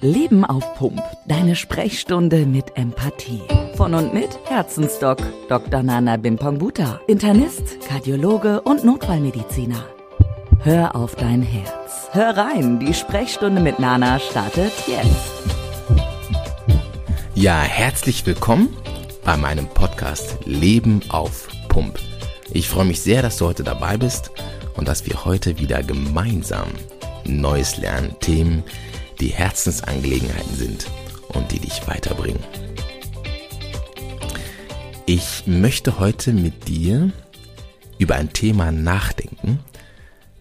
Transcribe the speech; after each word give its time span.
Leben 0.00 0.44
auf 0.44 0.74
Pump. 0.76 1.02
Deine 1.26 1.56
Sprechstunde 1.56 2.46
mit 2.46 2.76
Empathie. 2.76 3.42
Von 3.74 3.94
und 3.94 4.14
mit 4.14 4.38
Herzensdoc 4.44 5.18
Dr. 5.48 5.82
Nana 5.82 6.16
Bimpongbuta. 6.16 7.00
Internist, 7.08 7.80
Kardiologe 7.88 8.60
und 8.60 8.84
Notfallmediziner. 8.84 9.84
Hör 10.60 10.94
auf 10.94 11.16
dein 11.16 11.42
Herz. 11.42 12.08
Hör 12.12 12.36
rein, 12.36 12.78
die 12.78 12.94
Sprechstunde 12.94 13.60
mit 13.60 13.80
Nana 13.80 14.20
startet 14.20 14.72
jetzt. 14.86 15.32
Ja, 17.34 17.60
herzlich 17.62 18.24
willkommen 18.24 18.68
bei 19.24 19.36
meinem 19.36 19.66
Podcast 19.66 20.38
Leben 20.44 21.00
auf 21.08 21.48
Pump. 21.68 21.98
Ich 22.52 22.68
freue 22.68 22.84
mich 22.84 23.00
sehr, 23.00 23.22
dass 23.22 23.38
du 23.38 23.46
heute 23.46 23.64
dabei 23.64 23.96
bist 23.96 24.30
und 24.76 24.86
dass 24.86 25.06
wir 25.06 25.24
heute 25.24 25.58
wieder 25.58 25.82
gemeinsam 25.82 26.68
Neues 27.24 27.76
lernen, 27.78 28.14
Themen, 28.20 28.62
die 29.20 29.28
Herzensangelegenheiten 29.28 30.56
sind 30.56 30.86
und 31.28 31.50
die 31.52 31.58
dich 31.58 31.86
weiterbringen. 31.86 32.42
Ich 35.06 35.46
möchte 35.46 35.98
heute 35.98 36.32
mit 36.32 36.68
dir 36.68 37.12
über 37.98 38.16
ein 38.16 38.32
Thema 38.32 38.70
nachdenken, 38.70 39.60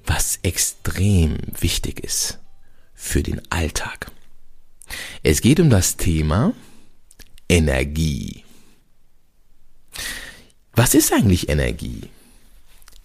was 0.06 0.40
extrem 0.44 1.38
wichtig 1.60 2.02
ist 2.02 2.40
für 2.94 3.24
den 3.24 3.42
Alltag. 3.52 4.12
Es 5.24 5.42
geht 5.42 5.60
um 5.60 5.70
das 5.70 5.98
Thema 5.98 6.54
Energie. 7.50 8.44
Was 10.74 10.94
ist 10.94 11.12
eigentlich 11.12 11.50
Energie? 11.50 12.10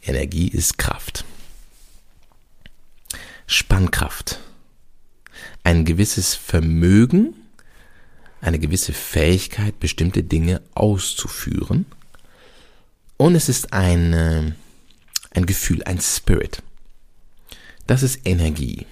Energie 0.02 0.48
ist 0.48 0.78
Kraft. 0.78 1.24
Spannkraft 3.46 4.21
ein 5.72 5.86
gewisses 5.86 6.34
Vermögen, 6.34 7.34
eine 8.42 8.58
gewisse 8.58 8.92
Fähigkeit, 8.92 9.80
bestimmte 9.80 10.22
Dinge 10.22 10.60
auszuführen. 10.74 11.86
Und 13.16 13.34
es 13.36 13.48
ist 13.48 13.72
ein, 13.72 14.54
ein 15.34 15.46
Gefühl, 15.46 15.82
ein 15.84 15.98
Spirit. 16.00 16.62
Das 17.86 18.02
ist 18.02 18.20
Energie. 18.26 18.86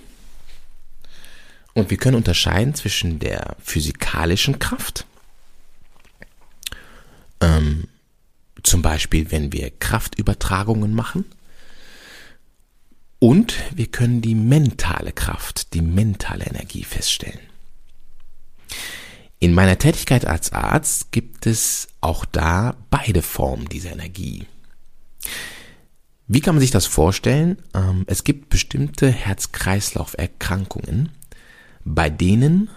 Und 1.74 1.90
wir 1.90 1.98
können 1.98 2.16
unterscheiden 2.16 2.74
zwischen 2.74 3.18
der 3.18 3.56
physikalischen 3.62 4.58
Kraft, 4.58 5.04
ähm, 7.42 7.88
zum 8.62 8.80
Beispiel 8.82 9.30
wenn 9.30 9.52
wir 9.52 9.70
Kraftübertragungen 9.70 10.94
machen, 10.94 11.24
und 13.20 13.54
wir 13.74 13.86
können 13.86 14.22
die 14.22 14.34
mentale 14.34 15.12
Kraft, 15.12 15.74
die 15.74 15.82
mentale 15.82 16.46
Energie 16.46 16.82
feststellen. 16.82 17.38
In 19.38 19.54
meiner 19.54 19.78
Tätigkeit 19.78 20.26
als 20.26 20.52
Arzt 20.52 21.12
gibt 21.12 21.46
es 21.46 21.88
auch 22.00 22.24
da 22.24 22.76
beide 22.90 23.22
Formen 23.22 23.68
dieser 23.68 23.92
Energie. 23.92 24.46
Wie 26.26 26.40
kann 26.40 26.54
man 26.54 26.60
sich 26.60 26.70
das 26.70 26.86
vorstellen? 26.86 27.58
Ähm, 27.74 28.04
es 28.06 28.24
gibt 28.24 28.50
bestimmte 28.50 29.10
Herz-Kreislauf-Erkrankungen, 29.10 31.10
bei 31.84 32.10
denen 32.10 32.70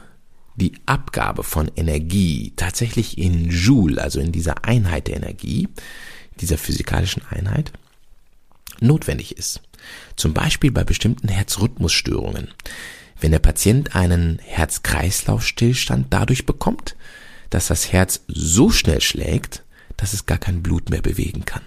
die 0.55 0.73
Abgabe 0.85 1.44
von 1.44 1.72
Energie 1.75 2.53
tatsächlich 2.55 3.17
in 3.17 3.50
Joule, 3.50 4.02
also 4.02 4.19
in 4.19 4.31
dieser 4.31 4.66
Einheit 4.66 5.07
der 5.07 5.17
Energie, 5.17 5.67
dieser 6.39 6.57
physikalischen 6.57 7.23
Einheit, 7.30 7.73
notwendig 8.80 9.38
ist. 9.38 9.61
Zum 10.15 10.33
Beispiel 10.33 10.71
bei 10.71 10.83
bestimmten 10.83 11.27
Herzrhythmusstörungen. 11.27 12.49
Wenn 13.19 13.31
der 13.31 13.39
Patient 13.39 13.95
einen 13.95 14.39
Herz-Kreislauf-Stillstand 14.39 16.07
dadurch 16.09 16.45
bekommt, 16.45 16.95
dass 17.49 17.67
das 17.67 17.93
Herz 17.93 18.21
so 18.27 18.69
schnell 18.69 18.99
schlägt, 18.99 19.63
dass 19.95 20.13
es 20.13 20.25
gar 20.25 20.39
kein 20.39 20.63
Blut 20.63 20.89
mehr 20.89 21.01
bewegen 21.01 21.45
kann. 21.45 21.61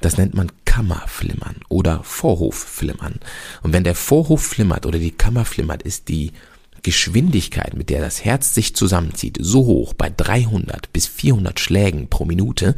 Das 0.00 0.16
nennt 0.16 0.34
man 0.34 0.52
Kammerflimmern 0.64 1.56
oder 1.68 2.02
Vorhofflimmern. 2.04 3.20
Und 3.62 3.72
wenn 3.72 3.84
der 3.84 3.94
Vorhof 3.94 4.42
flimmert 4.42 4.86
oder 4.86 4.98
die 4.98 5.10
Kammer 5.10 5.44
flimmert, 5.44 5.82
ist 5.82 6.08
die 6.08 6.32
Geschwindigkeit, 6.82 7.74
mit 7.74 7.90
der 7.90 8.00
das 8.00 8.24
Herz 8.24 8.54
sich 8.54 8.76
zusammenzieht, 8.76 9.38
so 9.40 9.64
hoch 9.66 9.94
bei 9.94 10.10
300 10.10 10.92
bis 10.92 11.06
400 11.06 11.58
Schlägen 11.58 12.08
pro 12.08 12.24
Minute, 12.24 12.76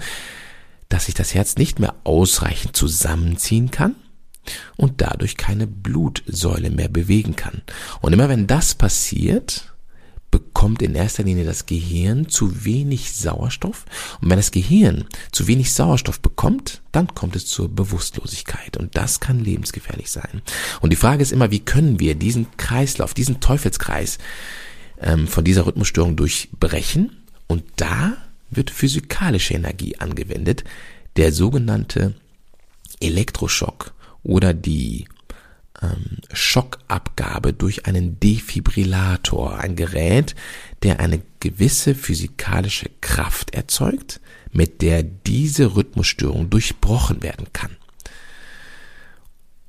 dass 0.89 1.06
sich 1.06 1.15
das 1.15 1.34
Herz 1.34 1.56
nicht 1.56 1.78
mehr 1.78 1.94
ausreichend 2.05 2.77
zusammenziehen 2.77 3.71
kann 3.71 3.97
und 4.77 5.01
dadurch 5.01 5.37
keine 5.37 5.67
Blutsäule 5.67 6.71
mehr 6.71 6.89
bewegen 6.89 7.37
kann. 7.37 7.62
Und 8.01 8.12
immer 8.12 8.28
wenn 8.28 8.47
das 8.47 8.75
passiert, 8.75 9.71
bekommt 10.31 10.81
in 10.83 10.95
erster 10.95 11.25
Linie 11.25 11.45
das 11.45 11.67
Gehirn 11.67 12.28
zu 12.28 12.65
wenig 12.65 13.12
Sauerstoff. 13.12 13.84
Und 14.21 14.31
wenn 14.31 14.39
das 14.39 14.53
Gehirn 14.53 15.06
zu 15.33 15.47
wenig 15.49 15.73
Sauerstoff 15.73 16.21
bekommt, 16.21 16.83
dann 16.93 17.09
kommt 17.15 17.37
es 17.37 17.47
zur 17.47 17.69
Bewusstlosigkeit. 17.69 18.77
Und 18.77 18.97
das 18.97 19.21
kann 19.21 19.41
lebensgefährlich 19.41 20.11
sein. 20.11 20.43
Und 20.81 20.91
die 20.91 20.97
Frage 20.97 21.22
ist 21.22 21.33
immer, 21.33 21.51
wie 21.51 21.61
können 21.61 21.99
wir 21.99 22.15
diesen 22.15 22.47
Kreislauf, 22.57 23.15
diesen 23.15 23.41
Teufelskreis 23.41 24.19
ähm, 25.01 25.27
von 25.27 25.45
dieser 25.45 25.67
Rhythmusstörung 25.67 26.17
durchbrechen? 26.17 27.17
Und 27.49 27.65
da 27.77 28.17
wird 28.51 28.71
physikalische 28.71 29.55
Energie 29.55 29.97
angewendet, 29.97 30.65
der 31.17 31.33
sogenannte 31.33 32.15
Elektroschock 33.01 33.93
oder 34.23 34.55
die 34.55 35.07
ähm, 35.83 36.19
Schockabgabe 36.33 37.53
durch 37.53 37.87
einen 37.87 38.21
Defibrillator, 38.21 39.59
ein 39.59 39.77
Gerät, 39.77 40.35
der 40.83 41.01
eine 41.01 41.23
gewisse 41.41 41.95
physikalische 41.95 42.91
Kraft 43.01 43.55
erzeugt, 43.55 44.21
mit 44.53 44.83
der 44.83 45.03
diese 45.03 45.77
Rhythmusstörung 45.77 46.51
durchbrochen 46.51 47.23
werden 47.23 47.47
kann. 47.53 47.77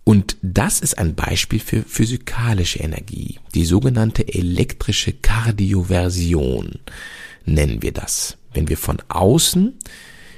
Und 0.04 0.36
das 0.42 0.80
ist 0.80 0.98
ein 0.98 1.16
Beispiel 1.16 1.60
für 1.60 1.84
physikalische 1.84 2.80
Energie, 2.80 3.40
die 3.54 3.66
sogenannte 3.66 4.28
elektrische 4.28 5.14
Kardioversion 5.14 6.80
nennen 7.46 7.82
wir 7.82 7.92
das. 7.92 8.38
Wenn 8.54 8.68
wir 8.68 8.78
von 8.78 8.98
außen 9.08 9.78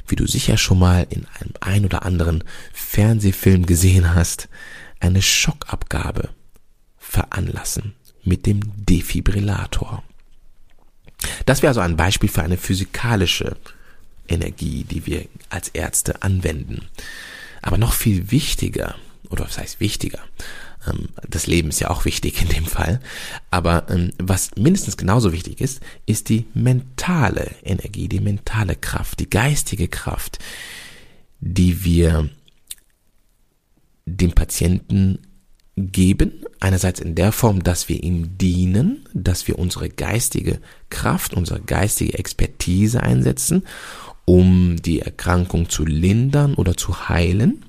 wie 0.07 0.15
du 0.15 0.27
sicher 0.27 0.57
schon 0.57 0.79
mal 0.79 1.07
in 1.09 1.25
einem 1.39 1.53
ein 1.61 1.85
oder 1.85 2.03
anderen 2.03 2.43
Fernsehfilm 2.73 3.65
gesehen 3.65 4.13
hast, 4.15 4.49
eine 4.99 5.21
Schockabgabe 5.21 6.29
veranlassen 6.97 7.95
mit 8.23 8.45
dem 8.45 8.61
Defibrillator. 8.85 10.03
Das 11.45 11.61
wäre 11.61 11.69
also 11.69 11.81
ein 11.81 11.97
Beispiel 11.97 12.29
für 12.29 12.43
eine 12.43 12.57
physikalische 12.57 13.57
Energie, 14.27 14.83
die 14.83 15.05
wir 15.05 15.25
als 15.49 15.69
Ärzte 15.69 16.21
anwenden. 16.23 16.87
Aber 17.61 17.77
noch 17.77 17.93
viel 17.93 18.31
wichtiger, 18.31 18.95
oder 19.29 19.45
was 19.45 19.57
heißt 19.57 19.79
wichtiger, 19.79 20.19
das 21.27 21.47
Leben 21.47 21.69
ist 21.69 21.79
ja 21.79 21.89
auch 21.89 22.05
wichtig 22.05 22.41
in 22.41 22.49
dem 22.49 22.65
Fall. 22.65 22.99
Aber 23.51 23.89
ähm, 23.89 24.11
was 24.17 24.51
mindestens 24.57 24.97
genauso 24.97 25.31
wichtig 25.31 25.61
ist, 25.61 25.81
ist 26.05 26.29
die 26.29 26.45
mentale 26.53 27.51
Energie, 27.63 28.07
die 28.07 28.19
mentale 28.19 28.75
Kraft, 28.75 29.19
die 29.19 29.29
geistige 29.29 29.87
Kraft, 29.87 30.39
die 31.39 31.83
wir 31.83 32.29
dem 34.05 34.33
Patienten 34.33 35.19
geben. 35.77 36.45
Einerseits 36.59 36.99
in 36.99 37.15
der 37.15 37.31
Form, 37.31 37.63
dass 37.63 37.89
wir 37.89 38.03
ihm 38.03 38.37
dienen, 38.37 39.07
dass 39.13 39.47
wir 39.47 39.59
unsere 39.59 39.89
geistige 39.89 40.59
Kraft, 40.89 41.33
unsere 41.33 41.61
geistige 41.61 42.17
Expertise 42.17 43.01
einsetzen, 43.01 43.63
um 44.25 44.81
die 44.81 44.99
Erkrankung 44.99 45.69
zu 45.69 45.85
lindern 45.85 46.53
oder 46.53 46.77
zu 46.77 47.09
heilen. 47.09 47.65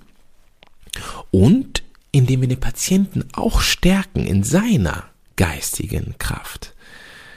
Und 1.30 1.83
indem 2.14 2.42
wir 2.42 2.48
den 2.48 2.60
Patienten 2.60 3.24
auch 3.32 3.60
stärken 3.60 4.24
in 4.24 4.44
seiner 4.44 5.04
geistigen 5.34 6.14
Kraft. 6.18 6.72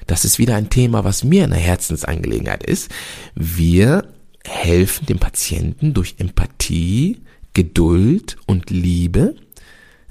Das 0.06 0.24
ist 0.24 0.38
wieder 0.38 0.56
ein 0.56 0.70
Thema, 0.70 1.04
was 1.04 1.24
mir 1.24 1.44
eine 1.44 1.56
Herzensangelegenheit 1.56 2.64
ist. 2.64 2.92
Wir 3.34 4.08
helfen 4.46 5.08
dem 5.08 5.18
Patienten 5.18 5.96
durch 5.96 6.16
Empathie, 6.20 7.22
Geduld 7.54 8.38
und 8.46 8.70
Liebe, 8.70 9.36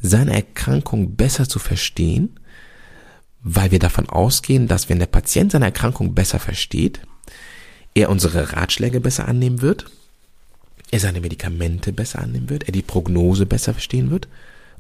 seine 0.02 0.34
Erkrankung 0.34 1.14
besser 1.14 1.48
zu 1.48 1.60
verstehen, 1.60 2.40
weil 3.42 3.70
wir 3.70 3.78
davon 3.78 4.08
ausgehen, 4.08 4.66
dass 4.66 4.88
wenn 4.88 4.98
der 4.98 5.06
Patient 5.06 5.52
seine 5.52 5.66
Erkrankung 5.66 6.12
besser 6.12 6.40
versteht, 6.40 7.00
er 7.94 8.10
unsere 8.10 8.52
Ratschläge 8.52 9.00
besser 9.00 9.28
annehmen 9.28 9.62
wird, 9.62 9.86
er 10.90 10.98
seine 10.98 11.20
Medikamente 11.20 11.92
besser 11.92 12.18
annehmen 12.18 12.50
wird, 12.50 12.64
er 12.64 12.72
die 12.72 12.82
Prognose 12.82 13.46
besser 13.46 13.72
verstehen 13.72 14.10
wird 14.10 14.26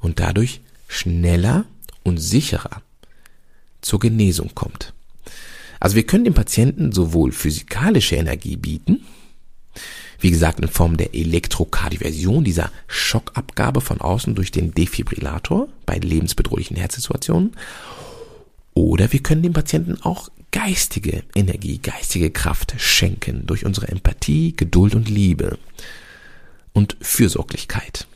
und 0.06 0.20
dadurch 0.20 0.60
schneller 0.88 1.66
und 2.04 2.18
sicherer 2.18 2.80
zur 3.82 3.98
Genesung 3.98 4.52
kommt. 4.54 4.94
Also 5.80 5.96
wir 5.96 6.06
können 6.06 6.24
dem 6.24 6.34
Patienten 6.34 6.92
sowohl 6.92 7.32
physikalische 7.32 8.16
Energie 8.16 8.56
bieten, 8.56 9.04
wie 10.20 10.30
gesagt 10.30 10.60
in 10.60 10.68
Form 10.68 10.96
der 10.96 11.14
Elektrokardioversion, 11.14 12.44
dieser 12.44 12.70
Schockabgabe 12.86 13.82
von 13.82 14.00
außen 14.00 14.34
durch 14.34 14.50
den 14.50 14.72
Defibrillator 14.72 15.68
bei 15.84 15.98
lebensbedrohlichen 15.98 16.76
Herzsituationen, 16.76 17.52
Oder 18.74 19.10
wir 19.10 19.20
können 19.20 19.42
dem 19.42 19.54
Patienten 19.54 20.00
auch 20.02 20.28
geistige 20.52 21.24
Energie, 21.34 21.78
geistige 21.78 22.30
Kraft 22.30 22.74
schenken 22.78 23.46
durch 23.46 23.64
unsere 23.64 23.88
Empathie, 23.88 24.54
Geduld 24.54 24.94
und 24.94 25.08
Liebe 25.08 25.58
und 26.74 26.96
Fürsorglichkeit. 27.00 28.06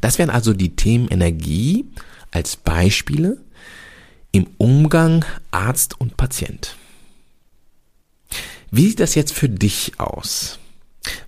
Das 0.00 0.18
wären 0.18 0.30
also 0.30 0.52
die 0.52 0.76
Themen 0.76 1.08
Energie 1.08 1.86
als 2.30 2.56
Beispiele 2.56 3.38
im 4.32 4.48
Umgang 4.58 5.24
Arzt 5.50 6.00
und 6.00 6.16
Patient. 6.16 6.76
Wie 8.70 8.88
sieht 8.88 9.00
das 9.00 9.14
jetzt 9.14 9.32
für 9.32 9.48
dich 9.48 9.98
aus? 9.98 10.58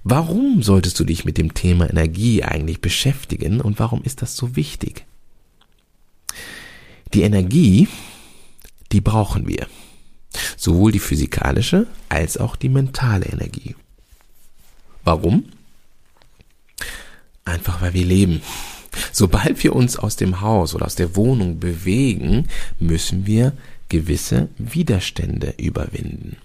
Warum 0.02 0.62
solltest 0.62 0.99
du 0.99 1.05
dich 1.05 1.25
mit 1.25 1.38
dem 1.38 1.55
Thema 1.55 1.88
Energie 1.88 2.43
eigentlich 2.43 2.81
beschäftigen 2.81 3.60
und 3.60 3.78
warum 3.78 4.02
ist 4.02 4.22
das 4.22 4.37
so 4.37 4.56
wichtig? 4.56 5.06
Die 7.14 7.22
Energie, 7.22 7.88
die 8.93 9.00
brauchen 9.00 9.46
wir. 9.46 9.66
Sowohl 10.56 10.93
die 10.93 10.99
physikalische 10.99 11.87
als 12.08 12.37
auch 12.37 12.56
die 12.56 12.69
mentale 12.69 13.26
Energie. 13.26 13.76
Warum? 15.05 15.44
Einfach 17.49 17.81
weil 17.81 17.95
wir 17.95 18.05
leben. 18.05 18.43
Sobald 19.12 19.62
wir 19.65 19.75
uns 19.75 19.97
aus 19.97 20.17
dem 20.17 20.41
Haus 20.43 20.75
oder 20.75 20.87
aus 20.87 20.97
der 20.97 21.17
Wohnung 21.17 21.59
bewegen, 21.59 22.47
müssen 22.79 23.27
wir 23.27 23.53
gewisse 23.89 24.49
Widerstände 24.59 25.55
überwinden. 25.56 26.37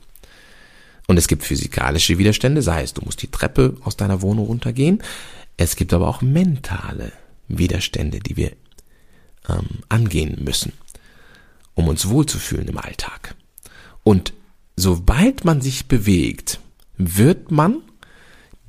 Und 1.07 1.17
es 1.17 1.27
gibt 1.27 1.43
physikalische 1.43 2.17
Widerstände, 2.17 2.61
sei 2.61 2.83
es, 2.83 2.93
du 2.93 3.01
musst 3.03 3.21
die 3.21 3.31
Treppe 3.31 3.75
aus 3.83 3.97
deiner 3.97 4.21
Wohnung 4.21 4.45
runtergehen. 4.45 5.03
Es 5.57 5.75
gibt 5.75 5.93
aber 5.93 6.07
auch 6.07 6.21
mentale 6.21 7.11
Widerstände, 7.49 8.19
die 8.19 8.37
wir 8.37 8.53
ähm, 9.49 9.83
angehen 9.89 10.37
müssen, 10.41 10.71
um 11.73 11.89
uns 11.89 12.07
wohlzufühlen 12.07 12.69
im 12.69 12.77
Alltag. 12.77 13.35
Und 14.03 14.33
sobald 14.77 15.43
man 15.43 15.59
sich 15.59 15.87
bewegt, 15.87 16.61
wird 16.97 17.51
man 17.51 17.81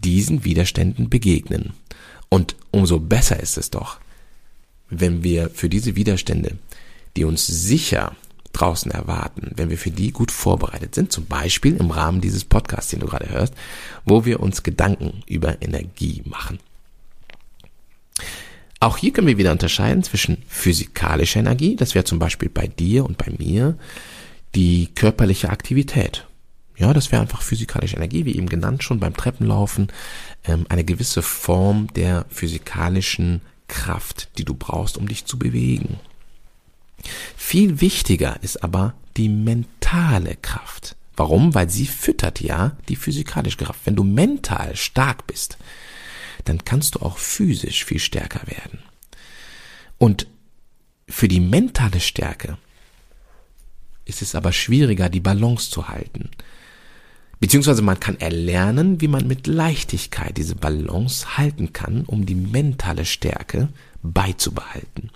diesen 0.02 0.44
Widerständen 0.44 1.08
begegnen. 1.08 1.74
Und 2.28 2.56
umso 2.70 2.98
besser 2.98 3.40
ist 3.40 3.56
es 3.58 3.70
doch, 3.70 3.98
wenn 4.90 5.22
wir 5.22 5.50
für 5.50 5.68
diese 5.68 5.96
Widerstände, 5.96 6.58
die 7.16 7.24
uns 7.24 7.46
sicher 7.46 8.16
draußen 8.52 8.90
erwarten, 8.90 9.50
wenn 9.56 9.70
wir 9.70 9.78
für 9.78 9.90
die 9.90 10.12
gut 10.12 10.30
vorbereitet 10.30 10.94
sind, 10.94 11.12
zum 11.12 11.26
Beispiel 11.26 11.76
im 11.76 11.90
Rahmen 11.90 12.20
dieses 12.20 12.44
Podcasts, 12.44 12.90
den 12.90 13.00
du 13.00 13.06
gerade 13.06 13.28
hörst, 13.28 13.54
wo 14.04 14.24
wir 14.24 14.40
uns 14.40 14.62
Gedanken 14.62 15.22
über 15.26 15.60
Energie 15.60 16.22
machen. 16.24 16.58
Auch 18.80 18.96
hier 18.96 19.12
können 19.12 19.26
wir 19.26 19.38
wieder 19.38 19.52
unterscheiden 19.52 20.02
zwischen 20.02 20.42
physikalischer 20.48 21.40
Energie, 21.40 21.76
das 21.76 21.94
wäre 21.94 22.04
zum 22.04 22.18
Beispiel 22.18 22.48
bei 22.48 22.66
dir 22.66 23.04
und 23.04 23.18
bei 23.18 23.32
mir 23.38 23.76
die 24.54 24.88
körperliche 24.94 25.50
Aktivität. 25.50 26.26
Ja, 26.76 26.92
das 26.92 27.12
wäre 27.12 27.22
einfach 27.22 27.42
physikalische 27.42 27.96
Energie, 27.96 28.24
wie 28.24 28.36
eben 28.36 28.48
genannt 28.48 28.82
schon 28.82 28.98
beim 28.98 29.14
Treppenlaufen, 29.14 29.88
ähm, 30.44 30.66
eine 30.68 30.84
gewisse 30.84 31.22
Form 31.22 31.86
der 31.94 32.26
physikalischen 32.30 33.42
Kraft, 33.68 34.28
die 34.38 34.44
du 34.44 34.54
brauchst, 34.54 34.98
um 34.98 35.08
dich 35.08 35.24
zu 35.24 35.38
bewegen. 35.38 36.00
Viel 37.36 37.80
wichtiger 37.80 38.42
ist 38.42 38.64
aber 38.64 38.94
die 39.16 39.28
mentale 39.28 40.36
Kraft. 40.36 40.96
Warum? 41.16 41.54
Weil 41.54 41.70
sie 41.70 41.86
füttert 41.86 42.40
ja 42.40 42.76
die 42.88 42.96
physikalische 42.96 43.58
Kraft. 43.58 43.80
Wenn 43.84 43.96
du 43.96 44.02
mental 44.02 44.74
stark 44.74 45.26
bist, 45.26 45.58
dann 46.44 46.64
kannst 46.64 46.96
du 46.96 47.00
auch 47.00 47.18
physisch 47.18 47.84
viel 47.84 48.00
stärker 48.00 48.40
werden. 48.46 48.80
Und 49.98 50.26
für 51.08 51.28
die 51.28 51.40
mentale 51.40 52.00
Stärke 52.00 52.58
ist 54.04 54.22
es 54.22 54.34
aber 54.34 54.52
schwieriger, 54.52 55.08
die 55.08 55.20
Balance 55.20 55.70
zu 55.70 55.88
halten. 55.88 56.30
Beziehungsweise 57.44 57.82
man 57.82 58.00
kann 58.00 58.18
erlernen, 58.20 59.02
wie 59.02 59.06
man 59.06 59.26
mit 59.26 59.46
Leichtigkeit 59.46 60.38
diese 60.38 60.54
Balance 60.54 61.36
halten 61.36 61.74
kann, 61.74 62.04
um 62.06 62.24
die 62.24 62.34
mentale 62.34 63.04
Stärke 63.04 63.68
beizubehalten. 64.02 65.10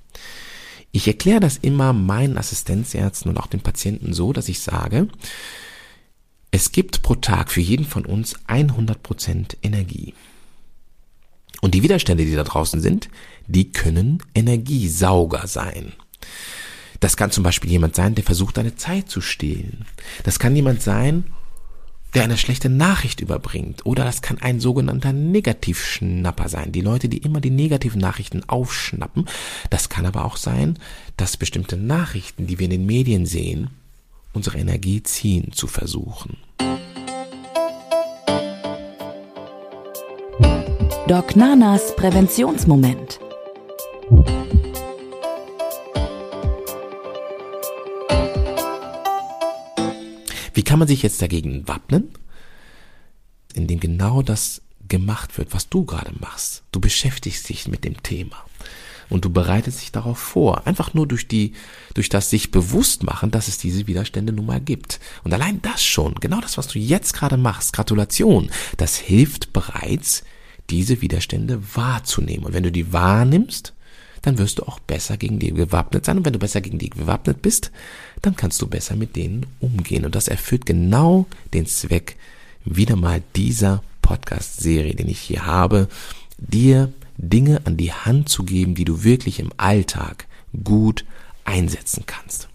Ich 0.93 1.09
erkläre 1.09 1.41
das 1.41 1.57
immer 1.57 1.95
meinen 1.95 2.37
Assistenzärzten 2.37 3.31
und 3.31 3.39
auch 3.39 3.47
den 3.47 3.63
Patienten 3.63 4.13
so, 4.13 4.35
dass 4.35 4.51
ich 4.51 4.61
sage, 4.61 5.09
es 6.51 6.71
gibt 6.71 7.01
pro 7.01 7.15
Tag 7.15 7.51
für 7.51 7.63
jeden 7.63 7.87
von 7.87 8.05
uns 8.05 8.39
100% 8.47 9.57
Energie. 9.63 10.13
Und 11.63 11.75
die 11.75 11.83
Widerstände, 11.83 12.27
die 12.27 12.35
da 12.35 12.45
draußen 12.45 12.83
sind, 12.83 13.09
die 13.47 13.73
können 13.73 14.23
Energiesauger 14.35 15.47
sein. 15.47 15.95
Das 17.01 17.17
kann 17.17 17.31
zum 17.31 17.43
Beispiel 17.43 17.71
jemand 17.71 17.97
sein, 17.97 18.15
der 18.15 18.25
versucht, 18.25 18.59
deine 18.59 18.77
Zeit 18.77 19.09
zu 19.09 19.23
stehlen. 19.23 19.87
Das 20.25 20.39
kann 20.39 20.55
jemand 20.55 20.83
sein, 20.83 21.25
der 22.15 22.25
eine 22.25 22.37
schlechte 22.37 22.69
Nachricht 22.69 23.21
überbringt. 23.21 23.85
Oder 23.85 24.05
das 24.05 24.23
kann 24.23 24.39
ein 24.39 24.61
sogenannter 24.61 25.13
Negativschnapper 25.13 26.49
sein. 26.49 26.73
Die 26.73 26.81
Leute, 26.81 27.09
die 27.09 27.19
immer 27.19 27.41
die 27.41 27.51
negativen 27.51 28.01
Nachrichten 28.01 28.43
aufschnappen. 28.49 29.27
Das 29.71 29.89
kann 29.89 30.07
aber 30.07 30.25
auch 30.25 30.37
sein, 30.37 30.79
dass 31.17 31.37
bestimmte 31.37 31.77
Nachrichten, 31.77 32.47
die 32.47 32.59
wir 32.59 32.65
in 32.65 32.71
den 32.71 32.87
Medien 32.87 33.27
sehen, 33.27 33.71
unsere 34.33 34.59
Energie 34.59 35.03
ziehen 35.03 35.53
zu 35.53 35.67
versuchen. 35.67 36.37
Doc 41.07 41.37
Nanas 41.37 41.97
Präventionsmoment. 41.97 43.19
Kann 50.79 50.87
man 50.87 50.89
sich 50.95 51.03
jetzt 51.03 51.21
dagegen 51.21 51.67
wappnen? 51.67 52.09
Indem 53.53 53.81
genau 53.81 54.23
das 54.23 54.63
gemacht 54.87 55.37
wird, 55.37 55.53
was 55.53 55.69
du 55.69 55.85
gerade 55.85 56.13
machst. 56.21 56.63
Du 56.71 56.79
beschäftigst 56.79 57.49
dich 57.49 57.67
mit 57.67 57.83
dem 57.83 58.01
Thema 58.05 58.37
und 59.11 59.25
du 59.25 59.31
bereitest 59.31 59.81
dich 59.81 59.91
darauf 59.91 60.19
vor. 60.19 60.69
Einfach 60.69 60.95
nur 60.95 61.09
durch 61.09 61.27
die, 61.27 61.55
durch 61.95 62.09
das 62.09 62.31
sich 62.31 62.53
bewusst 62.53 63.03
machen, 63.03 63.33
dass 63.33 63.49
es 63.49 63.59
diese 63.59 63.89
Widerstände 63.89 64.33
nun 64.33 64.47
mal 64.47 64.61
gibt. 64.61 65.01
Und 65.25 65.35
allein 65.35 65.61
das 65.63 65.83
schon, 65.83 66.15
genau 66.15 66.41
das, 66.41 66.59
was 66.59 66.69
du 66.69 66.79
jetzt 66.79 67.13
gerade 67.13 67.37
machst, 67.37 67.73
Gratulation, 67.73 68.49
das 68.77 68.95
hilft 68.95 69.53
bereits, 69.53 70.23
diese 70.71 71.03
Widerstände 71.03 71.61
wahrzunehmen. 71.75 72.45
Und 72.45 72.53
wenn 72.53 72.63
du 72.63 72.71
die 72.71 72.93
wahrnimmst, 72.93 73.75
dann 74.23 74.39
wirst 74.39 74.59
du 74.59 74.65
auch 74.65 74.79
besser 74.81 75.17
gegen 75.17 75.39
die 75.39 75.53
gewappnet 75.53 76.05
sein. 76.05 76.19
Und 76.19 76.25
wenn 76.25 76.33
du 76.33 76.39
besser 76.39 76.61
gegen 76.61 76.79
die 76.79 76.91
gewappnet 76.91 77.43
bist, 77.43 77.71
dann 78.23 78.37
kannst 78.37 78.61
du 78.61 78.67
besser 78.67 78.97
mit 78.97 79.17
denen 79.17 79.47
umgehen. 79.61 80.05
Und 80.05 80.15
das 80.15 80.29
erfüllt 80.29 80.67
genau 80.67 81.27
den 81.55 81.67
Zweck 81.67 82.17
wieder 82.65 82.97
mal 82.97 83.23
dieser 83.37 83.83
Podcast-Serie, 84.03 84.95
den 84.95 85.09
ich 85.09 85.21
hier 85.21 85.47
habe, 85.47 85.89
dir 86.39 86.93
Dinge 87.17 87.63
an 87.67 87.77
die 87.77 87.93
Hand 87.93 88.29
zu 88.29 88.45
geben, 88.45 88.75
die 88.75 88.85
du 88.85 89.05
wirklich 89.05 89.41
im 89.41 89.51
Alltag 89.57 90.27
gut 90.65 91.05
einsetzen 91.45 92.05
kannst. 92.07 92.49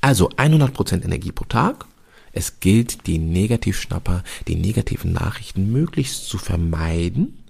Also 0.00 0.30
100% 0.30 1.04
Energie 1.04 1.32
pro 1.32 1.44
Tag. 1.44 1.86
Es 2.32 2.58
gilt, 2.60 3.06
die 3.06 3.18
Negativschnapper, 3.18 4.24
die 4.48 4.56
negativen 4.56 5.12
Nachrichten 5.12 5.70
möglichst 5.70 6.26
zu 6.26 6.38
vermeiden 6.38 7.43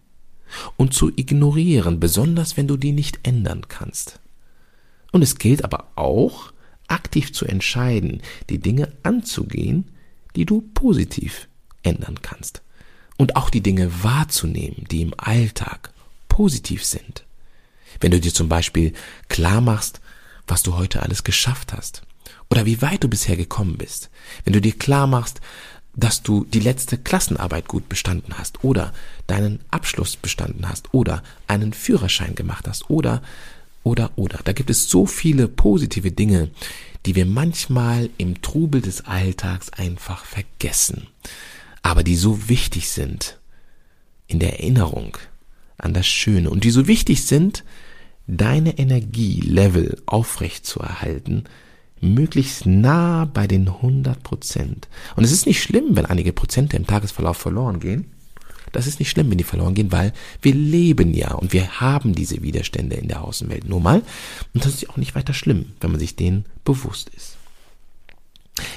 und 0.76 0.94
zu 0.94 1.10
ignorieren, 1.14 2.00
besonders 2.00 2.56
wenn 2.56 2.68
du 2.68 2.76
die 2.76 2.92
nicht 2.92 3.20
ändern 3.22 3.68
kannst. 3.68 4.20
Und 5.12 5.22
es 5.22 5.38
gilt 5.38 5.64
aber 5.64 5.88
auch, 5.96 6.52
aktiv 6.88 7.32
zu 7.32 7.46
entscheiden, 7.46 8.20
die 8.50 8.58
Dinge 8.58 8.92
anzugehen, 9.02 9.90
die 10.36 10.44
du 10.44 10.60
positiv 10.74 11.48
ändern 11.82 12.20
kannst. 12.22 12.62
Und 13.16 13.36
auch 13.36 13.50
die 13.50 13.62
Dinge 13.62 14.02
wahrzunehmen, 14.02 14.86
die 14.90 15.02
im 15.02 15.14
Alltag 15.16 15.92
positiv 16.28 16.84
sind. 16.84 17.24
Wenn 18.00 18.10
du 18.10 18.20
dir 18.20 18.34
zum 18.34 18.48
Beispiel 18.48 18.92
klar 19.28 19.60
machst, 19.60 20.00
was 20.46 20.62
du 20.62 20.76
heute 20.76 21.02
alles 21.02 21.24
geschafft 21.24 21.72
hast 21.72 22.02
oder 22.50 22.66
wie 22.66 22.82
weit 22.82 23.04
du 23.04 23.08
bisher 23.08 23.36
gekommen 23.36 23.78
bist. 23.78 24.10
Wenn 24.44 24.52
du 24.52 24.60
dir 24.60 24.76
klar 24.76 25.06
machst, 25.06 25.40
dass 25.96 26.22
du 26.22 26.44
die 26.44 26.60
letzte 26.60 26.98
Klassenarbeit 26.98 27.68
gut 27.68 27.88
bestanden 27.88 28.36
hast 28.38 28.64
oder 28.64 28.92
deinen 29.26 29.60
Abschluss 29.70 30.16
bestanden 30.16 30.68
hast 30.68 30.92
oder 30.92 31.22
einen 31.46 31.72
Führerschein 31.72 32.34
gemacht 32.34 32.66
hast 32.66 32.90
oder 32.90 33.22
oder 33.82 34.10
oder. 34.16 34.40
Da 34.44 34.52
gibt 34.52 34.70
es 34.70 34.88
so 34.88 35.06
viele 35.06 35.46
positive 35.46 36.10
Dinge, 36.10 36.50
die 37.06 37.14
wir 37.14 37.26
manchmal 37.26 38.10
im 38.18 38.42
Trubel 38.42 38.80
des 38.80 39.04
Alltags 39.04 39.70
einfach 39.70 40.24
vergessen, 40.24 41.06
aber 41.82 42.02
die 42.02 42.16
so 42.16 42.48
wichtig 42.48 42.88
sind 42.88 43.38
in 44.26 44.38
der 44.40 44.60
Erinnerung 44.60 45.18
an 45.76 45.92
das 45.92 46.06
Schöne 46.06 46.50
und 46.50 46.64
die 46.64 46.70
so 46.70 46.86
wichtig 46.86 47.26
sind, 47.26 47.62
deine 48.26 48.78
Energielevel 48.78 50.00
aufrecht 50.06 50.64
zu 50.64 50.80
erhalten, 50.80 51.44
möglichst 52.04 52.66
nah 52.66 53.24
bei 53.24 53.46
den 53.46 53.68
100 53.68 54.22
Prozent. 54.22 54.88
Und 55.16 55.24
es 55.24 55.32
ist 55.32 55.46
nicht 55.46 55.62
schlimm, 55.62 55.96
wenn 55.96 56.06
einige 56.06 56.32
Prozente 56.32 56.76
im 56.76 56.86
Tagesverlauf 56.86 57.36
verloren 57.36 57.80
gehen. 57.80 58.06
Das 58.72 58.88
ist 58.88 58.98
nicht 58.98 59.10
schlimm, 59.10 59.30
wenn 59.30 59.38
die 59.38 59.44
verloren 59.44 59.74
gehen, 59.74 59.92
weil 59.92 60.12
wir 60.42 60.52
leben 60.52 61.14
ja 61.14 61.32
und 61.32 61.52
wir 61.52 61.80
haben 61.80 62.12
diese 62.12 62.42
Widerstände 62.42 62.96
in 62.96 63.06
der 63.06 63.22
Außenwelt 63.22 63.68
nur 63.68 63.80
mal. 63.80 64.02
Und 64.52 64.64
das 64.64 64.74
ist 64.74 64.90
auch 64.90 64.96
nicht 64.96 65.14
weiter 65.14 65.32
schlimm, 65.32 65.66
wenn 65.80 65.92
man 65.92 66.00
sich 66.00 66.16
denen 66.16 66.44
bewusst 66.64 67.08
ist. 67.10 67.36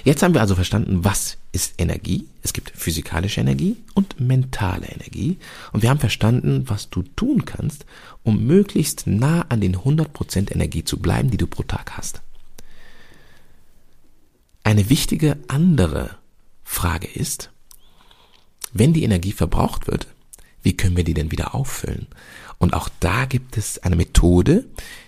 Jetzt 0.04 0.24
haben 0.24 0.34
wir 0.34 0.42
also 0.42 0.56
verstanden, 0.56 1.04
was 1.04 1.38
ist 1.52 1.76
Energie. 1.80 2.28
Es 2.42 2.54
gibt 2.54 2.72
physikalische 2.76 3.42
Energie 3.42 3.78
und 3.94 4.20
mentale 4.20 4.88
Energie. 4.88 5.38
Und 5.72 5.84
wir 5.84 5.90
haben 5.90 6.00
verstanden, 6.00 6.64
was 6.68 6.90
du 6.90 7.04
tun 7.16 7.46
kannst, 7.46 7.86
um 8.24 8.46
möglichst 8.46 9.06
nah 9.06 9.46
an 9.50 9.62
den 9.62 9.78
100% 9.78 10.52
Energie 10.52 10.84
zu 10.84 10.98
bleiben, 11.00 11.30
die 11.30 11.38
du 11.38 11.48
pro 11.48 11.64
Tag 11.64 11.98
hast. 11.98 12.22
Eine 14.68 14.90
wichtige 14.90 15.38
andere 15.48 16.18
Frage 16.66 17.08
ist, 17.08 17.52
wenn 18.74 18.92
die 18.92 19.06
Energie 19.06 19.32
verbraucht 19.32 19.88
wird, 19.88 20.08
wie 20.62 20.76
können 20.76 20.98
wir 20.98 21.06
die 21.06 21.14
denn 21.14 21.32
wieder 21.32 21.56
auffüllen? 21.56 22.08
Und 22.58 22.74
auch 22.74 22.90
da 23.00 23.24
gibt 23.24 23.56
es 23.56 23.80
eine 23.80 23.96
Methode, 23.96 24.66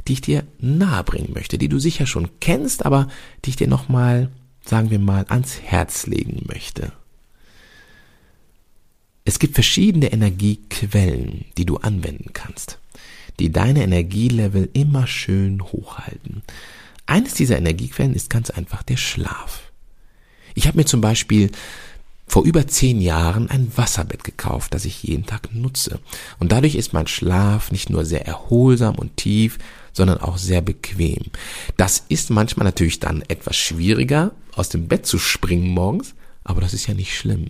die 0.08 0.13
ich 0.13 0.22
dir 0.22 0.48
nahebringen 0.60 1.34
möchte, 1.34 1.58
die 1.58 1.68
du 1.68 1.78
sicher 1.78 2.06
schon 2.06 2.30
kennst, 2.39 2.86
aber 2.86 3.10
die 3.44 3.50
ich 3.50 3.58
dir 3.58 3.68
nochmal 3.68 4.30
sagen 4.63 4.92
wir 4.92 5.00
mal, 5.00 5.25
ans 5.28 5.60
Herz 5.60 6.08
legen 6.08 6.46
möchte. 6.48 6.94
Es 9.25 9.39
gibt 9.39 9.56
verschiedene 9.56 10.13
Energiequellen, 10.13 11.44
die 11.58 11.66
du 11.66 11.75
anwenden 11.75 12.32
kannst, 12.32 12.80
die 13.42 13.51
deine 13.51 13.84
Energielevel 13.84 14.70
immer 14.72 15.06
schön 15.06 15.62
hochhalten. 15.62 16.44
Eines 17.10 17.34
dieser 17.34 17.58
Energiequellen 17.58 18.13
ist 18.13 18.30
ganz 18.30 18.51
einfach 18.51 18.84
der 18.84 18.98
Schlaf. 18.98 19.72
Ich 20.54 20.68
habe 20.68 20.78
mir 20.78 20.86
zum 20.86 21.01
Beispiel 21.01 21.50
vor 22.28 22.44
über 22.44 22.68
zehn 22.68 23.01
Jahren 23.01 23.50
ein 23.50 23.75
Wasserbett 23.75 24.24
gekauft, 24.24 24.75
das 24.75 24.86
ich 24.86 25.01
jeden 25.01 25.25
Tag 25.25 25.51
nutze. 25.51 26.00
Und 26.38 26.51
dadurch 26.51 26.75
ist 26.75 26.94
mein 26.94 27.08
Schlaf 27.08 27.72
nicht 27.72 27.89
nur 27.89 28.06
sehr 28.06 28.28
erholsam 28.28 28.94
und 28.94 29.18
tief, 29.18 29.58
sondern 29.92 30.20
auch 30.20 30.38
sehr 30.38 30.62
bequem. 30.62 31.32
Das 31.78 32.04
ist 32.10 32.30
manchmal 32.30 32.66
natürlich 32.66 33.00
dann 33.00 33.24
etwas 33.28 33.58
schwieriger, 33.58 34.34
aus 34.54 34.70
dem 34.70 34.88
Bett 34.88 35.08
zu 35.08 35.18
springen 35.18 35.70
morgens, 35.70 36.13
aber 36.44 36.62
das 36.62 36.75
ist 36.75 36.86
ja 36.86 36.94
nicht 36.94 37.18
schlimm. 37.18 37.50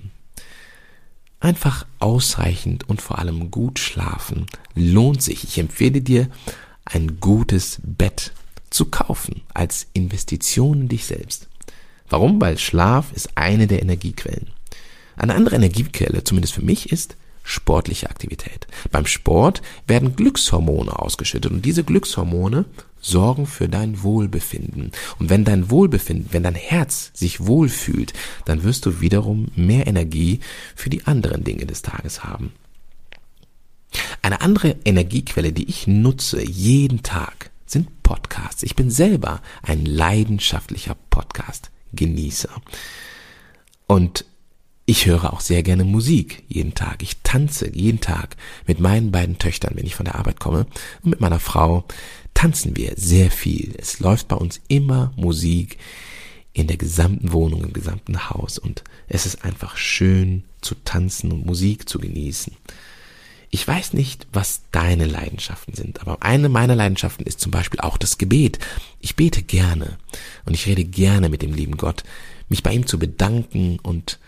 Einfach 1.41 1.85
ausreichend 1.99 2.87
und 2.87 3.01
vor 3.01 3.19
allem 3.19 3.51
gut 3.51 3.77
schlafen 3.77 4.45
lohnt 4.73 5.21
sich. 5.21 5.43
Ich 5.43 5.57
empfehle 5.57 6.01
dir, 6.01 6.29
ein 6.85 7.19
gutes 7.19 7.81
Bett 7.83 8.31
zu 8.69 8.85
kaufen 8.85 9.41
als 9.53 9.87
Investition 9.93 10.81
in 10.81 10.87
dich 10.87 11.05
selbst. 11.05 11.47
Warum? 12.09 12.41
Weil 12.41 12.57
Schlaf 12.57 13.11
ist 13.13 13.29
eine 13.35 13.67
der 13.67 13.81
Energiequellen. 13.81 14.47
Eine 15.15 15.35
andere 15.35 15.55
Energiequelle, 15.55 16.23
zumindest 16.23 16.53
für 16.53 16.63
mich, 16.63 16.91
ist 16.91 17.15
sportliche 17.43 18.09
Aktivität. 18.09 18.67
Beim 18.91 19.05
Sport 19.05 19.61
werden 19.87 20.15
Glückshormone 20.15 20.97
ausgeschüttet 20.97 21.51
und 21.51 21.65
diese 21.65 21.83
Glückshormone 21.83 22.65
sorgen 23.01 23.47
für 23.47 23.67
dein 23.67 24.03
Wohlbefinden. 24.03 24.91
Und 25.19 25.29
wenn 25.29 25.45
dein 25.45 25.69
Wohlbefinden, 25.69 26.27
wenn 26.31 26.43
dein 26.43 26.55
Herz 26.55 27.11
sich 27.13 27.45
wohlfühlt, 27.45 28.13
dann 28.45 28.63
wirst 28.63 28.85
du 28.85 29.01
wiederum 29.01 29.47
mehr 29.55 29.87
Energie 29.87 30.41
für 30.75 30.89
die 30.89 31.05
anderen 31.05 31.43
Dinge 31.43 31.65
des 31.65 31.81
Tages 31.81 32.23
haben. 32.23 32.51
Eine 34.21 34.41
andere 34.41 34.75
Energiequelle, 34.85 35.51
die 35.51 35.67
ich 35.69 35.87
nutze 35.87 36.43
jeden 36.43 37.01
Tag, 37.01 37.49
sind 37.71 38.03
Podcasts. 38.03 38.63
Ich 38.63 38.75
bin 38.75 38.89
selber 38.89 39.41
ein 39.61 39.85
leidenschaftlicher 39.85 40.95
Podcast-Genießer. 41.09 42.49
Und 43.87 44.25
ich 44.85 45.05
höre 45.05 45.31
auch 45.31 45.39
sehr 45.39 45.61
gerne 45.61 45.83
Musik 45.83 46.43
jeden 46.47 46.73
Tag. 46.73 47.03
Ich 47.03 47.17
tanze 47.21 47.71
jeden 47.71 48.01
Tag 48.01 48.37
mit 48.65 48.79
meinen 48.79 49.11
beiden 49.11 49.37
Töchtern, 49.37 49.73
wenn 49.75 49.85
ich 49.85 49.95
von 49.95 50.05
der 50.05 50.15
Arbeit 50.15 50.39
komme, 50.39 50.65
und 51.03 51.11
mit 51.11 51.21
meiner 51.21 51.39
Frau 51.39 51.85
tanzen 52.33 52.75
wir 52.75 52.93
sehr 52.95 53.29
viel. 53.29 53.75
Es 53.77 53.99
läuft 53.99 54.27
bei 54.27 54.35
uns 54.35 54.61
immer 54.67 55.13
Musik 55.15 55.77
in 56.53 56.65
der 56.65 56.77
gesamten 56.77 57.31
Wohnung, 57.31 57.63
im 57.63 57.73
gesamten 57.73 58.29
Haus 58.31 58.57
und 58.57 58.83
es 59.07 59.27
ist 59.27 59.45
einfach 59.45 59.77
schön 59.77 60.43
zu 60.61 60.73
tanzen 60.73 61.31
und 61.31 61.45
Musik 61.45 61.87
zu 61.87 61.99
genießen. 61.99 62.57
Ich 63.51 63.67
weiß 63.67 63.93
nicht, 63.93 64.27
was 64.31 64.61
deine 64.71 65.05
Leidenschaften 65.05 65.73
sind, 65.73 66.01
aber 66.01 66.21
eine 66.21 66.49
meiner 66.49 66.75
Leidenschaften 66.75 67.25
ist 67.25 67.39
zum 67.39 67.51
Beispiel 67.51 67.79
auch 67.79 67.97
das 67.97 68.17
Gebet. 68.17 68.59
Ich 68.99 69.15
bete 69.15 69.41
gerne 69.41 69.97
und 70.45 70.53
ich 70.53 70.67
rede 70.67 70.83
gerne 70.83 71.29
mit 71.29 71.41
dem 71.41 71.53
lieben 71.53 71.77
Gott, 71.77 72.03
mich 72.47 72.61
bei 72.61 72.73
ihm 72.73 72.85
zu 72.85 72.99
bedanken 72.99 73.79
und 73.81 74.19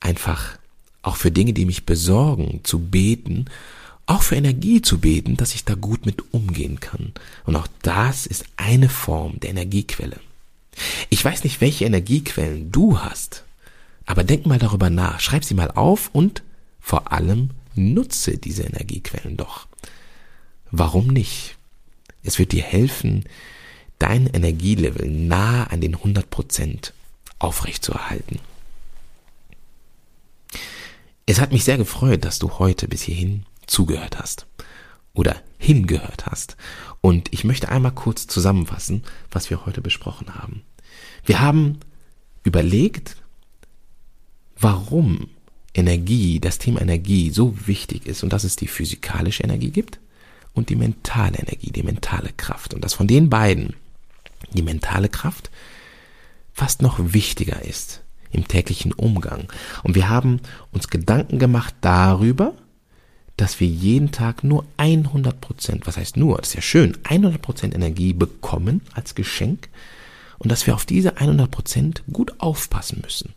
einfach 0.00 0.58
auch 1.02 1.16
für 1.16 1.30
Dinge, 1.30 1.52
die 1.52 1.66
mich 1.66 1.84
besorgen, 1.84 2.60
zu 2.62 2.78
beten, 2.78 3.46
auch 4.06 4.22
für 4.22 4.36
Energie 4.36 4.82
zu 4.82 4.98
beten, 4.98 5.36
dass 5.36 5.54
ich 5.54 5.64
da 5.64 5.74
gut 5.74 6.06
mit 6.06 6.32
umgehen 6.32 6.80
kann. 6.80 7.12
Und 7.44 7.56
auch 7.56 7.68
das 7.82 8.26
ist 8.26 8.44
eine 8.56 8.88
Form 8.88 9.40
der 9.40 9.50
Energiequelle. 9.50 10.18
Ich 11.10 11.24
weiß 11.24 11.44
nicht, 11.44 11.60
welche 11.60 11.84
Energiequellen 11.84 12.72
du 12.72 12.98
hast, 12.98 13.44
aber 14.06 14.24
denk 14.24 14.46
mal 14.46 14.58
darüber 14.58 14.90
nach, 14.90 15.20
schreib 15.20 15.44
sie 15.44 15.54
mal 15.54 15.70
auf 15.70 16.10
und 16.12 16.42
vor 16.80 17.12
allem 17.12 17.50
nutze 17.74 18.38
diese 18.38 18.62
Energiequellen 18.62 19.36
doch. 19.36 19.66
Warum 20.70 21.08
nicht? 21.08 21.56
Es 22.22 22.38
wird 22.38 22.52
dir 22.52 22.62
helfen, 22.62 23.24
dein 23.98 24.26
Energielevel 24.26 25.10
nah 25.10 25.64
an 25.64 25.80
den 25.80 25.96
100% 25.96 26.92
aufrechtzuerhalten. 27.38 28.38
Es 31.26 31.40
hat 31.40 31.52
mich 31.52 31.64
sehr 31.64 31.78
gefreut, 31.78 32.24
dass 32.24 32.38
du 32.38 32.58
heute 32.58 32.88
bis 32.88 33.02
hierhin 33.02 33.44
zugehört 33.66 34.18
hast 34.18 34.46
oder 35.14 35.40
hingehört 35.58 36.26
hast. 36.26 36.56
Und 37.00 37.32
ich 37.32 37.44
möchte 37.44 37.68
einmal 37.68 37.92
kurz 37.92 38.26
zusammenfassen, 38.26 39.04
was 39.30 39.50
wir 39.50 39.64
heute 39.64 39.80
besprochen 39.80 40.34
haben. 40.34 40.62
Wir 41.24 41.40
haben 41.40 41.78
überlegt, 42.42 43.16
warum 44.58 45.28
Energie, 45.74 46.40
das 46.40 46.58
Thema 46.58 46.80
Energie 46.80 47.30
so 47.30 47.54
wichtig 47.66 48.06
ist 48.06 48.22
und 48.22 48.32
dass 48.32 48.44
es 48.44 48.56
die 48.56 48.66
physikalische 48.66 49.44
Energie 49.44 49.70
gibt 49.70 50.00
und 50.52 50.68
die 50.68 50.76
mentale 50.76 51.38
Energie, 51.38 51.70
die 51.70 51.82
mentale 51.82 52.30
Kraft. 52.36 52.74
Und 52.74 52.82
dass 52.84 52.94
von 52.94 53.06
den 53.06 53.30
beiden 53.30 53.74
die 54.52 54.62
mentale 54.62 55.08
Kraft 55.08 55.50
fast 56.52 56.82
noch 56.82 56.98
wichtiger 56.98 57.62
ist 57.62 58.02
im 58.32 58.46
täglichen 58.46 58.92
Umgang. 58.92 59.48
Und 59.82 59.94
wir 59.94 60.08
haben 60.08 60.40
uns 60.72 60.88
Gedanken 60.88 61.38
gemacht 61.38 61.74
darüber, 61.80 62.54
dass 63.36 63.58
wir 63.58 63.66
jeden 63.66 64.12
Tag 64.12 64.44
nur 64.44 64.66
100 64.76 65.40
Prozent, 65.40 65.86
was 65.86 65.96
heißt 65.96 66.16
nur, 66.16 66.38
das 66.38 66.48
ist 66.48 66.54
ja 66.54 66.62
schön, 66.62 66.98
100 67.04 67.40
Prozent 67.40 67.74
Energie 67.74 68.12
bekommen 68.12 68.82
als 68.92 69.14
Geschenk 69.14 69.68
und 70.38 70.50
dass 70.52 70.66
wir 70.66 70.74
auf 70.74 70.84
diese 70.84 71.16
100 71.16 71.50
Prozent 71.50 72.02
gut 72.12 72.34
aufpassen 72.38 73.00
müssen. 73.02 73.32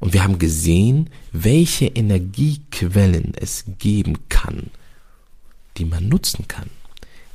Und 0.00 0.14
wir 0.14 0.24
haben 0.24 0.38
gesehen, 0.38 1.10
welche 1.30 1.86
Energiequellen 1.86 3.34
es 3.38 3.64
geben 3.78 4.18
kann, 4.30 4.70
die 5.76 5.84
man 5.84 6.08
nutzen 6.08 6.48
kann. 6.48 6.70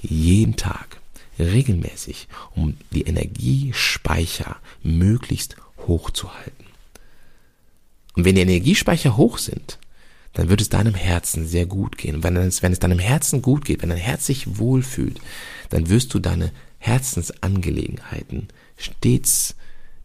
Jeden 0.02 0.56
Tag, 0.56 1.00
regelmäßig, 1.40 2.28
um 2.56 2.76
die 2.92 3.04
Energiespeicher 3.04 4.58
möglichst 4.84 5.56
hoch 5.88 6.10
zu 6.10 6.34
halten. 6.34 6.66
Und 8.16 8.26
wenn 8.26 8.36
die 8.36 8.42
Energiespeicher 8.42 9.16
hoch 9.16 9.38
sind, 9.38 9.78
dann 10.34 10.50
wird 10.50 10.60
es 10.60 10.70
deinem 10.70 10.96
Herzen 10.96 11.48
sehr 11.48 11.66
gut 11.66 11.98
gehen. 11.98 12.24
Wenn 12.24 12.36
es, 12.36 12.62
wenn 12.62 12.74
es 12.74 12.80
deinem 12.80 13.00
Herzen 13.00 13.42
gut 13.42 13.64
geht, 13.64 13.82
wenn 13.82 13.90
dein 13.90 13.98
Herz 13.98 14.26
sich 14.26 14.58
wohlfühlt, 14.58 15.22
dann 15.70 15.90
wirst 15.90 16.14
du 16.14 16.20
deine 16.20 16.52
Herzensangelegenheiten 16.80 18.48
stets 18.78 19.56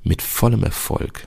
mit 0.03 0.23
vollem 0.23 0.63
Erfolg 0.63 1.27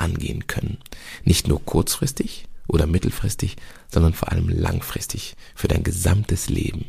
angehen 0.00 0.46
können. 0.46 0.78
Nicht 1.24 1.48
nur 1.48 1.64
kurzfristig 1.64 2.46
oder 2.66 2.86
mittelfristig, 2.86 3.56
sondern 3.92 4.14
vor 4.14 4.30
allem 4.30 4.48
langfristig 4.48 5.36
für 5.54 5.68
dein 5.68 5.82
gesamtes 5.82 6.48
Leben. 6.48 6.86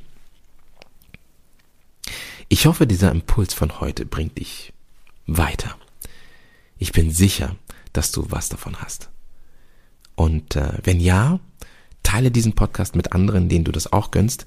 Ich 2.49 2.65
hoffe, 2.65 2.85
dieser 2.85 3.11
Impuls 3.11 3.53
von 3.53 3.79
heute 3.79 4.05
bringt 4.05 4.37
dich 4.37 4.73
weiter. 5.25 5.77
Ich 6.77 6.91
bin 6.91 7.11
sicher, 7.11 7.55
dass 7.93 8.11
du 8.11 8.25
was 8.29 8.49
davon 8.49 8.81
hast. 8.81 9.09
Und 10.15 10.55
äh, 10.55 10.73
wenn 10.83 10.99
ja, 10.99 11.39
teile 12.03 12.31
diesen 12.31 12.53
Podcast 12.53 12.95
mit 12.95 13.13
anderen, 13.13 13.49
denen 13.49 13.65
du 13.65 13.71
das 13.71 13.91
auch 13.91 14.11
gönnst. 14.11 14.45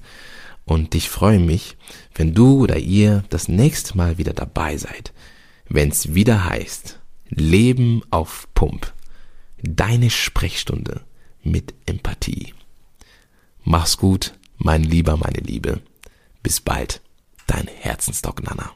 Und 0.65 0.95
ich 0.95 1.09
freue 1.09 1.39
mich, 1.39 1.77
wenn 2.13 2.33
du 2.33 2.61
oder 2.63 2.77
ihr 2.77 3.23
das 3.29 3.47
nächste 3.47 3.97
Mal 3.97 4.17
wieder 4.17 4.33
dabei 4.33 4.77
seid, 4.77 5.13
wenn 5.67 5.89
es 5.89 6.13
wieder 6.13 6.45
heißt, 6.45 6.99
Leben 7.29 8.01
auf 8.11 8.47
Pump. 8.53 8.93
Deine 9.61 10.09
Sprechstunde 10.09 11.01
mit 11.43 11.73
Empathie. 11.85 12.53
Mach's 13.63 13.97
gut, 13.97 14.33
mein 14.57 14.83
Lieber, 14.83 15.17
meine 15.17 15.39
Liebe. 15.39 15.81
Bis 16.43 16.61
bald, 16.61 17.01
dein 17.47 17.67
Herzensdoc 17.67 18.43
Nana. 18.43 18.71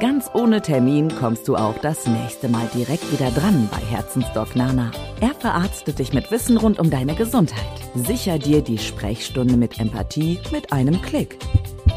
Ganz 0.00 0.30
ohne 0.32 0.62
Termin 0.62 1.14
kommst 1.14 1.46
du 1.46 1.56
auch 1.56 1.76
das 1.78 2.06
nächste 2.06 2.48
Mal 2.48 2.70
direkt 2.74 3.12
wieder 3.12 3.30
dran 3.30 3.68
bei 3.70 3.78
Herzensdoc 3.78 4.56
Nana. 4.56 4.92
Er 5.20 5.34
verarztet 5.34 5.98
dich 5.98 6.14
mit 6.14 6.30
Wissen 6.30 6.56
rund 6.56 6.78
um 6.78 6.88
deine 6.88 7.14
Gesundheit. 7.14 7.60
Sicher 7.94 8.38
dir 8.38 8.62
die 8.62 8.78
Sprechstunde 8.78 9.56
mit 9.56 9.78
Empathie 9.78 10.38
mit 10.52 10.72
einem 10.72 11.02
Klick. 11.02 11.36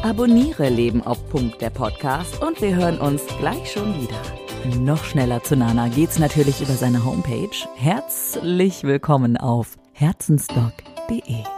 Abonniere 0.02 0.68
Leben 0.68 1.00
auf 1.00 1.26
Punkt 1.30 1.62
der 1.62 1.70
Podcast 1.70 2.42
und 2.42 2.60
wir 2.60 2.74
hören 2.74 2.98
uns 2.98 3.22
gleich 3.38 3.72
schon 3.72 4.02
wieder. 4.02 4.43
Noch 4.64 5.04
schneller 5.04 5.42
zu 5.42 5.56
Nana 5.56 5.88
geht's 5.88 6.18
natürlich 6.18 6.62
über 6.62 6.72
seine 6.72 7.04
Homepage. 7.04 7.50
Herzlich 7.76 8.82
willkommen 8.82 9.36
auf 9.36 9.76
herzensdoc.de. 9.92 11.53